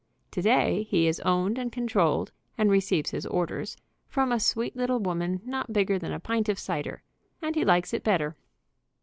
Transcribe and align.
To 0.31 0.41
day 0.41 0.81
he 0.89 1.05
is 1.05 1.19
owned 1.19 1.59
and 1.59 1.71
controlled, 1.71 2.31
and 2.57 2.71
receives 2.71 3.11
his 3.11 3.27
orders 3.27 3.77
from 4.07 4.31
a 4.31 4.39
sweet 4.39 4.75
little 4.75 4.97
woman, 4.97 5.41
not 5.45 5.71
bigger 5.73 5.99
than 5.99 6.11
a 6.11 6.19
pint 6.19 6.49
of 6.49 6.57
cider, 6.57 7.03
and 7.39 7.53
he 7.55 7.63
likes 7.63 7.93
it 7.93 8.03
better. 8.03 8.35